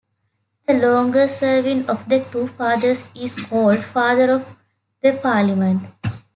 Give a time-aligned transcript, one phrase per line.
[0.65, 4.57] The longer serving of the two Fathers is called "Father of
[5.03, 5.83] the Parliament".